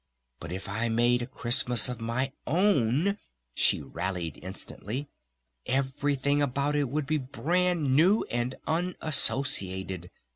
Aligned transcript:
But 0.39 0.51
if 0.51 0.67
I 0.67 0.89
made 0.89 1.21
a 1.21 1.27
Christmas 1.27 1.87
of 1.87 2.01
my 2.01 2.31
own" 2.47 3.19
she 3.53 3.81
rallied 3.83 4.39
instantly. 4.41 5.07
"Everything 5.67 6.41
about 6.41 6.75
it 6.75 6.89
would 6.89 7.05
be 7.05 7.19
brand 7.19 7.95
new 7.95 8.23
and 8.23 8.55
unassociated! 8.65 10.09